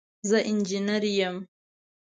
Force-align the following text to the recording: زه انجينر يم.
زه 0.29 0.37
انجينر 0.51 1.03
يم. 1.17 1.35